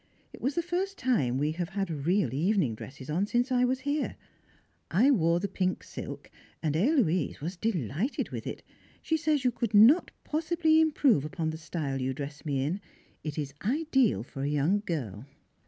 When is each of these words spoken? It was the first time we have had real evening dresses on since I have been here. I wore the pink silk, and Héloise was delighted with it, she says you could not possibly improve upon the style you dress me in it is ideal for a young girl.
It 0.33 0.41
was 0.41 0.55
the 0.55 0.63
first 0.63 0.97
time 0.97 1.37
we 1.37 1.51
have 1.51 1.69
had 1.69 2.07
real 2.07 2.33
evening 2.33 2.73
dresses 2.73 3.07
on 3.07 3.27
since 3.27 3.51
I 3.51 3.59
have 3.59 3.67
been 3.69 3.77
here. 3.93 4.15
I 4.89 5.11
wore 5.11 5.39
the 5.39 5.47
pink 5.47 5.83
silk, 5.83 6.31
and 6.63 6.73
Héloise 6.73 7.39
was 7.39 7.55
delighted 7.55 8.31
with 8.31 8.47
it, 8.47 8.63
she 9.03 9.15
says 9.15 9.43
you 9.43 9.51
could 9.51 9.75
not 9.75 10.09
possibly 10.23 10.81
improve 10.81 11.23
upon 11.23 11.51
the 11.51 11.57
style 11.59 12.01
you 12.01 12.15
dress 12.15 12.43
me 12.47 12.63
in 12.65 12.81
it 13.23 13.37
is 13.37 13.53
ideal 13.63 14.23
for 14.23 14.41
a 14.41 14.47
young 14.47 14.81
girl. 14.87 15.27